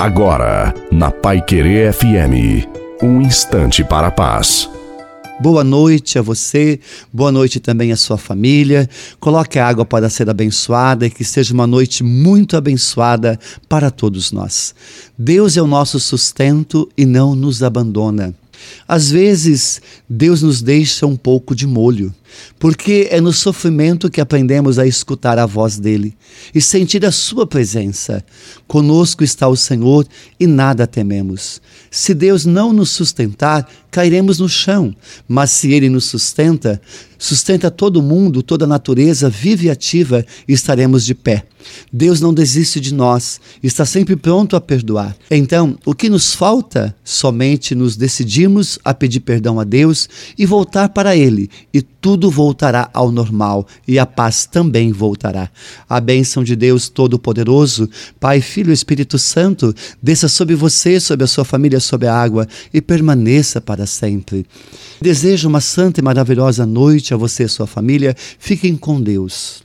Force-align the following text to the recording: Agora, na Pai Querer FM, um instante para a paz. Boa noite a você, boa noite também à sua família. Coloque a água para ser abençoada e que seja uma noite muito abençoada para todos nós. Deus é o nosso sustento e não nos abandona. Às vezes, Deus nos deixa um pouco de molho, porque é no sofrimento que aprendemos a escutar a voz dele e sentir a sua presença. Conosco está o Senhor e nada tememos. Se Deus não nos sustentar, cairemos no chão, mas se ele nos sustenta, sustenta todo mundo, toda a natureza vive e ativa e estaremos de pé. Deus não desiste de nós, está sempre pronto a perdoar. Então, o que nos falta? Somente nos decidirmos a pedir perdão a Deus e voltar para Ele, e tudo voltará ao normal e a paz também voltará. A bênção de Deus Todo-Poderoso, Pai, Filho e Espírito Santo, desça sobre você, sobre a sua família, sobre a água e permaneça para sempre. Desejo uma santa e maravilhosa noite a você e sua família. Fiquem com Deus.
Agora, 0.00 0.72
na 0.90 1.10
Pai 1.10 1.42
Querer 1.44 1.92
FM, 1.92 2.66
um 3.02 3.20
instante 3.20 3.84
para 3.84 4.06
a 4.06 4.10
paz. 4.10 4.66
Boa 5.38 5.62
noite 5.62 6.18
a 6.18 6.22
você, 6.22 6.80
boa 7.12 7.30
noite 7.30 7.60
também 7.60 7.92
à 7.92 7.96
sua 7.96 8.16
família. 8.16 8.88
Coloque 9.20 9.58
a 9.58 9.68
água 9.68 9.84
para 9.84 10.08
ser 10.08 10.30
abençoada 10.30 11.04
e 11.04 11.10
que 11.10 11.22
seja 11.22 11.52
uma 11.52 11.66
noite 11.66 12.02
muito 12.02 12.56
abençoada 12.56 13.38
para 13.68 13.90
todos 13.90 14.32
nós. 14.32 14.74
Deus 15.18 15.58
é 15.58 15.60
o 15.60 15.66
nosso 15.66 16.00
sustento 16.00 16.88
e 16.96 17.04
não 17.04 17.34
nos 17.34 17.62
abandona. 17.62 18.34
Às 18.88 19.10
vezes, 19.10 19.82
Deus 20.08 20.40
nos 20.40 20.62
deixa 20.62 21.06
um 21.06 21.16
pouco 21.16 21.54
de 21.54 21.66
molho, 21.66 22.14
porque 22.58 23.08
é 23.10 23.20
no 23.20 23.32
sofrimento 23.32 24.10
que 24.10 24.20
aprendemos 24.20 24.78
a 24.78 24.86
escutar 24.86 25.38
a 25.38 25.46
voz 25.46 25.78
dele 25.78 26.16
e 26.54 26.60
sentir 26.60 27.04
a 27.04 27.12
sua 27.12 27.46
presença. 27.46 28.24
Conosco 28.66 29.24
está 29.24 29.48
o 29.48 29.56
Senhor 29.56 30.06
e 30.38 30.46
nada 30.46 30.86
tememos. 30.86 31.60
Se 31.90 32.14
Deus 32.14 32.44
não 32.44 32.72
nos 32.72 32.90
sustentar, 32.90 33.68
cairemos 33.90 34.38
no 34.38 34.48
chão, 34.48 34.94
mas 35.26 35.50
se 35.50 35.72
ele 35.72 35.88
nos 35.88 36.04
sustenta, 36.04 36.80
sustenta 37.18 37.70
todo 37.70 38.02
mundo, 38.02 38.42
toda 38.42 38.64
a 38.64 38.68
natureza 38.68 39.28
vive 39.28 39.66
e 39.66 39.70
ativa 39.70 40.24
e 40.46 40.52
estaremos 40.52 41.04
de 41.04 41.14
pé. 41.14 41.44
Deus 41.92 42.20
não 42.20 42.32
desiste 42.32 42.80
de 42.80 42.94
nós, 42.94 43.40
está 43.62 43.84
sempre 43.84 44.16
pronto 44.16 44.56
a 44.56 44.60
perdoar. 44.60 45.16
Então, 45.30 45.76
o 45.84 45.94
que 45.94 46.08
nos 46.08 46.34
falta? 46.34 46.94
Somente 47.04 47.74
nos 47.74 47.96
decidirmos 47.96 48.78
a 48.84 48.94
pedir 48.94 49.20
perdão 49.20 49.60
a 49.60 49.64
Deus 49.64 50.08
e 50.38 50.46
voltar 50.46 50.88
para 50.90 51.16
Ele, 51.16 51.50
e 51.74 51.82
tudo 52.00 52.30
voltará 52.30 52.88
ao 52.94 53.12
normal 53.12 53.66
e 53.86 53.98
a 53.98 54.06
paz 54.06 54.46
também 54.46 54.92
voltará. 54.92 55.50
A 55.88 56.00
bênção 56.00 56.42
de 56.42 56.56
Deus 56.56 56.88
Todo-Poderoso, 56.88 57.88
Pai, 58.18 58.40
Filho 58.40 58.70
e 58.70 58.74
Espírito 58.74 59.18
Santo, 59.18 59.74
desça 60.02 60.28
sobre 60.28 60.54
você, 60.54 60.98
sobre 60.98 61.24
a 61.24 61.26
sua 61.26 61.44
família, 61.44 61.80
sobre 61.80 62.06
a 62.08 62.14
água 62.14 62.46
e 62.72 62.80
permaneça 62.80 63.60
para 63.60 63.86
sempre. 63.86 64.46
Desejo 65.00 65.48
uma 65.48 65.60
santa 65.60 66.00
e 66.00 66.02
maravilhosa 66.02 66.64
noite 66.64 67.12
a 67.12 67.16
você 67.16 67.44
e 67.44 67.48
sua 67.48 67.66
família. 67.66 68.14
Fiquem 68.38 68.76
com 68.76 69.00
Deus. 69.00 69.58